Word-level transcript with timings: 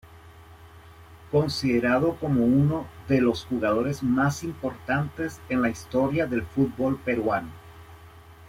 Considerado 1.29 2.15
como 2.19 2.43
uno 2.43 2.87
de 3.07 3.21
los 3.21 3.45
jugadores 3.45 4.01
más 4.01 4.43
importantes 4.43 5.39
en 5.47 5.61
la 5.61 5.69
historia 5.69 6.25
del 6.25 6.41
fútbol 6.41 6.97
peruano. 6.97 7.49